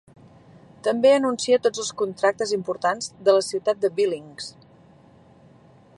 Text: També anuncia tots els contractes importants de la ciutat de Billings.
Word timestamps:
També 0.87 1.11
anuncia 1.17 1.59
tots 1.67 1.83
els 1.83 1.91
contractes 2.01 2.55
importants 2.59 3.13
de 3.29 3.37
la 3.39 3.45
ciutat 3.51 3.85
de 3.85 3.93
Billings. 4.01 4.49